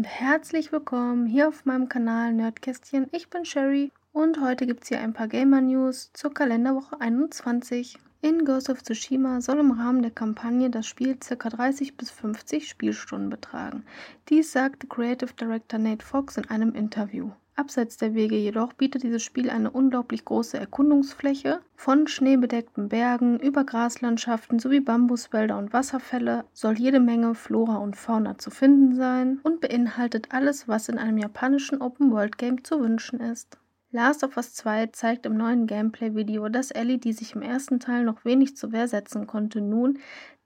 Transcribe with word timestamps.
und 0.00 0.06
herzlich 0.06 0.72
willkommen 0.72 1.26
hier 1.26 1.46
auf 1.46 1.66
meinem 1.66 1.90
Kanal 1.90 2.32
Nerdkästchen. 2.32 3.08
Ich 3.12 3.28
bin 3.28 3.44
Sherry 3.44 3.92
und 4.12 4.40
heute 4.40 4.66
gibt 4.66 4.82
es 4.84 4.88
hier 4.88 4.98
ein 4.98 5.12
paar 5.12 5.28
Gamer 5.28 5.60
News 5.60 6.10
zur 6.14 6.32
Kalenderwoche 6.32 6.98
21. 7.02 7.98
In 8.22 8.46
Ghost 8.46 8.70
of 8.70 8.82
Tsushima 8.82 9.42
soll 9.42 9.58
im 9.58 9.72
Rahmen 9.72 10.00
der 10.00 10.10
Kampagne 10.10 10.70
das 10.70 10.86
Spiel 10.86 11.16
ca. 11.16 11.50
30 11.50 11.98
bis 11.98 12.10
50 12.12 12.66
Spielstunden 12.66 13.28
betragen. 13.28 13.84
Dies 14.30 14.52
sagte 14.52 14.86
Creative 14.86 15.34
Director 15.34 15.78
Nate 15.78 16.06
Fox 16.06 16.38
in 16.38 16.48
einem 16.48 16.74
Interview. 16.74 17.32
Abseits 17.60 17.98
der 17.98 18.14
Wege 18.14 18.36
jedoch 18.36 18.72
bietet 18.72 19.02
dieses 19.02 19.22
Spiel 19.22 19.50
eine 19.50 19.70
unglaublich 19.70 20.24
große 20.24 20.56
Erkundungsfläche. 20.56 21.60
Von 21.76 22.06
schneebedeckten 22.06 22.88
Bergen 22.88 23.38
über 23.38 23.64
Graslandschaften 23.64 24.58
sowie 24.58 24.80
Bambuswälder 24.80 25.58
und 25.58 25.74
Wasserfälle 25.74 26.46
soll 26.54 26.78
jede 26.78 27.00
Menge 27.00 27.34
Flora 27.34 27.76
und 27.76 27.98
Fauna 27.98 28.38
zu 28.38 28.50
finden 28.50 28.96
sein 28.96 29.40
und 29.42 29.60
beinhaltet 29.60 30.28
alles, 30.30 30.68
was 30.68 30.88
in 30.88 30.96
einem 30.96 31.18
japanischen 31.18 31.82
Open-World-Game 31.82 32.64
zu 32.64 32.80
wünschen 32.80 33.20
ist. 33.20 33.58
Last 33.92 34.24
of 34.24 34.38
Us 34.38 34.54
2 34.54 34.86
zeigt 34.86 35.26
im 35.26 35.36
neuen 35.36 35.66
Gameplay-Video, 35.66 36.48
dass 36.48 36.70
Ellie, 36.70 36.96
die 36.96 37.12
sich 37.12 37.34
im 37.34 37.42
ersten 37.42 37.78
Teil 37.78 38.04
noch 38.04 38.24
wenig 38.24 38.56
zur 38.56 38.72
Wehr 38.72 38.88
setzen 38.88 39.26
konnte, 39.26 39.60
nun, 39.60 39.98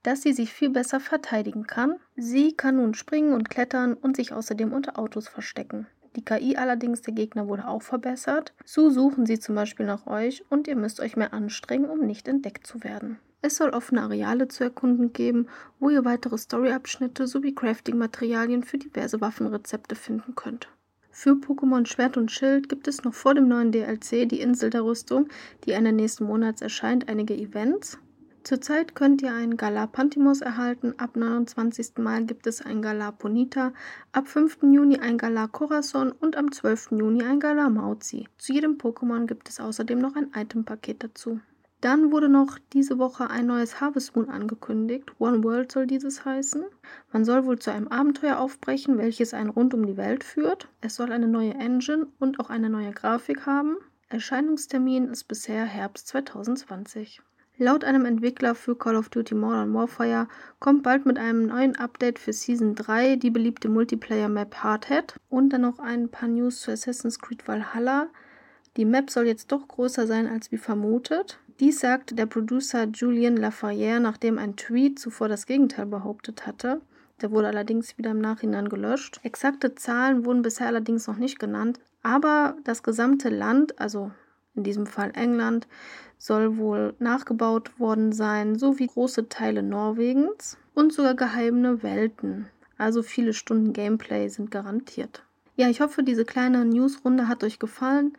dass 0.03 0.21
sie 0.21 0.33
sich 0.33 0.51
viel 0.51 0.69
besser 0.69 0.99
verteidigen 0.99 1.65
kann. 1.65 1.95
Sie 2.17 2.57
kann 2.57 2.75
nun 2.75 2.93
springen 2.93 3.31
und 3.31 3.49
klettern 3.49 3.93
und 3.93 4.17
sich 4.17 4.33
außerdem 4.33 4.73
unter 4.73 4.99
Autos 4.99 5.29
verstecken. 5.29 5.87
Die 6.15 6.23
KI 6.23 6.55
allerdings 6.55 7.01
der 7.01 7.13
Gegner 7.13 7.47
wurde 7.47 7.67
auch 7.67 7.81
verbessert. 7.81 8.53
So 8.63 8.89
suchen 8.89 9.25
sie 9.25 9.39
zum 9.39 9.55
Beispiel 9.55 9.85
nach 9.85 10.07
euch 10.07 10.43
und 10.49 10.67
ihr 10.67 10.75
müsst 10.75 10.99
euch 10.99 11.17
mehr 11.17 11.33
anstrengen, 11.33 11.89
um 11.89 12.05
nicht 12.05 12.27
entdeckt 12.27 12.65
zu 12.65 12.83
werden. 12.83 13.19
Es 13.41 13.57
soll 13.57 13.69
offene 13.69 14.01
Areale 14.01 14.47
zu 14.47 14.63
erkunden 14.63 15.13
geben, 15.13 15.47
wo 15.79 15.89
ihr 15.89 16.03
weitere 16.03 16.37
Storyabschnitte 16.37 17.27
sowie 17.27 17.53
Crafting-Materialien 17.53 18.63
für 18.63 18.77
diverse 18.77 19.21
Waffenrezepte 19.21 19.95
finden 19.95 20.35
könnt. 20.35 20.67
Für 21.11 21.31
Pokémon 21.33 21.85
Schwert 21.85 22.17
und 22.17 22.31
Schild 22.31 22.69
gibt 22.69 22.87
es 22.87 23.03
noch 23.03 23.13
vor 23.13 23.35
dem 23.35 23.47
neuen 23.47 23.71
DLC 23.71 24.27
die 24.27 24.41
Insel 24.41 24.69
der 24.69 24.83
Rüstung, 24.83 25.29
die 25.63 25.71
Ende 25.71 25.93
nächsten 25.93 26.25
Monats 26.25 26.61
erscheint, 26.61 27.07
einige 27.07 27.35
Events. 27.35 27.99
Zurzeit 28.45 28.93
könnt 28.93 29.23
ihr 29.23 29.33
einen 29.33 29.57
Galar 29.57 29.87
Pantimos 29.87 30.41
erhalten, 30.41 30.93
ab 30.97 31.15
29. 31.15 31.97
Mai 31.97 32.21
gibt 32.21 32.45
es 32.45 32.61
ein 32.61 32.83
Galar 32.83 33.11
Ponita, 33.11 33.73
ab 34.11 34.27
5. 34.27 34.59
Juni 34.61 34.99
ein 34.99 35.17
Galar 35.17 35.47
Corazon 35.47 36.11
und 36.11 36.35
am 36.35 36.51
12. 36.51 36.91
Juni 36.91 37.23
ein 37.23 37.39
Galar 37.39 37.71
Mauzi. 37.71 38.27
Zu 38.37 38.53
jedem 38.53 38.77
Pokémon 38.77 39.25
gibt 39.25 39.49
es 39.49 39.59
außerdem 39.59 39.97
noch 39.97 40.15
ein 40.15 40.29
Item-Paket 40.35 41.03
dazu. 41.03 41.39
Dann 41.81 42.11
wurde 42.11 42.29
noch 42.29 42.59
diese 42.71 42.99
Woche 42.99 43.31
ein 43.31 43.47
neues 43.47 43.81
Harvest 43.81 44.15
Moon 44.15 44.29
angekündigt. 44.29 45.09
One 45.17 45.43
World 45.43 45.71
soll 45.71 45.87
dieses 45.87 46.23
heißen. 46.23 46.65
Man 47.11 47.25
soll 47.25 47.47
wohl 47.47 47.57
zu 47.57 47.71
einem 47.71 47.87
Abenteuer 47.87 48.37
aufbrechen, 48.37 48.99
welches 48.99 49.33
einen 49.33 49.49
rund 49.49 49.73
um 49.73 49.87
die 49.87 49.97
Welt 49.97 50.23
führt. 50.23 50.69
Es 50.81 50.93
soll 50.93 51.11
eine 51.11 51.27
neue 51.27 51.55
Engine 51.55 52.05
und 52.19 52.39
auch 52.39 52.51
eine 52.51 52.69
neue 52.69 52.91
Grafik 52.91 53.47
haben. 53.47 53.77
Erscheinungstermin 54.09 55.07
ist 55.07 55.23
bisher 55.23 55.65
Herbst 55.65 56.09
2020. 56.09 57.23
Laut 57.57 57.85
einem 57.85 58.03
Entwickler 58.03 58.53
für 58.53 58.75
Call 58.75 58.97
of 58.97 59.07
Duty 59.07 59.33
Modern 59.33 59.73
Warfare 59.73 60.27
kommt 60.59 60.83
bald 60.83 61.05
mit 61.05 61.17
einem 61.17 61.45
neuen 61.47 61.77
Update 61.77 62.19
für 62.19 62.33
Season 62.33 62.75
3 62.75 63.15
die 63.15 63.29
beliebte 63.29 63.69
Multiplayer-Map 63.69 64.55
Hardhead 64.55 65.15
und 65.29 65.51
dann 65.53 65.61
noch 65.61 65.79
ein 65.79 66.09
paar 66.09 66.27
News 66.27 66.59
zu 66.59 66.71
Assassin's 66.71 67.17
Creed 67.17 67.47
Valhalla. 67.47 68.09
Die 68.75 68.83
Map 68.83 69.09
soll 69.09 69.25
jetzt 69.25 69.53
doch 69.53 69.69
größer 69.69 70.05
sein 70.05 70.27
als 70.27 70.51
wie 70.51 70.57
vermutet. 70.57 71.39
Dies 71.61 71.79
sagte 71.79 72.13
der 72.13 72.25
Producer 72.25 72.87
Julien 72.87 73.37
Laferrière, 73.37 74.01
nachdem 74.01 74.37
ein 74.37 74.57
Tweet 74.57 74.99
zuvor 74.99 75.29
das 75.29 75.45
Gegenteil 75.45 75.85
behauptet 75.85 76.45
hatte. 76.45 76.81
Der 77.21 77.31
wurde 77.31 77.47
allerdings 77.47 77.97
wieder 77.97 78.11
im 78.11 78.19
Nachhinein 78.19 78.67
gelöscht. 78.67 79.21
Exakte 79.23 79.75
Zahlen 79.75 80.25
wurden 80.25 80.41
bisher 80.41 80.67
allerdings 80.67 81.07
noch 81.07 81.15
nicht 81.15 81.39
genannt, 81.39 81.79
aber 82.03 82.57
das 82.65 82.83
gesamte 82.83 83.29
Land, 83.29 83.79
also 83.79 84.11
in 84.55 84.63
diesem 84.63 84.85
Fall 84.87 85.11
England, 85.15 85.67
soll 86.17 86.57
wohl 86.57 86.95
nachgebaut 86.99 87.79
worden 87.79 88.11
sein, 88.11 88.57
sowie 88.57 88.87
große 88.87 89.29
Teile 89.29 89.63
Norwegens 89.63 90.57
und 90.73 90.93
sogar 90.93 91.15
geheime 91.15 91.83
Welten. 91.83 92.47
Also 92.77 93.03
viele 93.03 93.33
Stunden 93.33 93.73
Gameplay 93.73 94.27
sind 94.27 94.51
garantiert. 94.51 95.23
Ja, 95.55 95.69
ich 95.69 95.79
hoffe, 95.79 96.03
diese 96.03 96.25
kleine 96.25 96.65
Newsrunde 96.65 97.27
hat 97.27 97.43
euch 97.43 97.59
gefallen. 97.59 98.17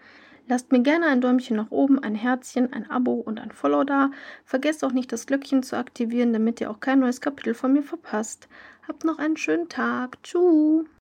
Lasst 0.49 0.71
mir 0.71 0.81
gerne 0.81 1.06
ein 1.06 1.21
Däumchen 1.21 1.56
nach 1.56 1.71
oben, 1.71 1.99
ein 1.99 2.15
Herzchen, 2.15 2.72
ein 2.72 2.88
Abo 2.88 3.15
und 3.15 3.41
ein 3.41 3.50
Follow 3.50 3.84
da. 3.84 4.11
Vergesst 4.44 4.84
auch 4.84 4.93
nicht, 4.93 5.12
das 5.12 5.27
Glöckchen 5.27 5.62
zu 5.62 5.77
aktivieren, 5.77 6.32
damit 6.32 6.61
ihr 6.61 6.71
auch 6.71 6.81
kein 6.81 7.00
neues 7.00 7.21
Kapitel 7.21 7.53
von 7.53 7.72
mir 7.72 7.82
verpasst. 7.82 8.49
Habt 8.87 9.05
noch 9.05 9.19
einen 9.19 9.37
schönen 9.37 9.69
Tag. 9.69 10.22
Tschüss. 10.22 10.87